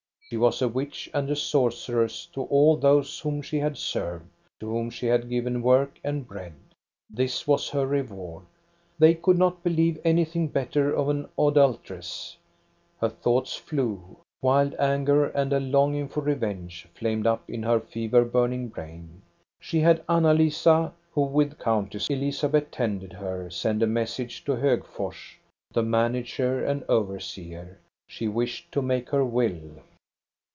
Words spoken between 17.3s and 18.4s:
in her fever